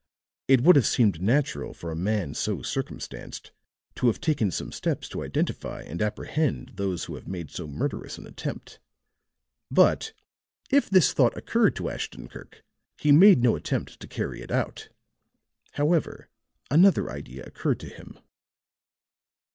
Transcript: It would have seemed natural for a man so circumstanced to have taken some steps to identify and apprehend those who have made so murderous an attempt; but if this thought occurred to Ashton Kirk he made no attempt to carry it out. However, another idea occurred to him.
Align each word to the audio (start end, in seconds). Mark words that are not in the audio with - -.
It 0.47 0.61
would 0.61 0.75
have 0.77 0.87
seemed 0.87 1.21
natural 1.21 1.75
for 1.75 1.91
a 1.91 1.95
man 1.95 2.33
so 2.33 2.63
circumstanced 2.63 3.51
to 3.93 4.07
have 4.07 4.19
taken 4.19 4.49
some 4.49 4.71
steps 4.71 5.07
to 5.09 5.23
identify 5.23 5.83
and 5.83 6.01
apprehend 6.01 6.71
those 6.73 7.03
who 7.05 7.13
have 7.13 7.27
made 7.27 7.51
so 7.51 7.67
murderous 7.67 8.17
an 8.17 8.25
attempt; 8.25 8.79
but 9.69 10.13
if 10.71 10.89
this 10.89 11.13
thought 11.13 11.37
occurred 11.37 11.75
to 11.75 11.87
Ashton 11.91 12.27
Kirk 12.27 12.63
he 12.97 13.11
made 13.11 13.43
no 13.43 13.55
attempt 13.55 13.99
to 13.99 14.07
carry 14.07 14.41
it 14.41 14.49
out. 14.49 14.89
However, 15.73 16.29
another 16.71 17.11
idea 17.11 17.43
occurred 17.43 17.79
to 17.81 17.87
him. 17.89 18.17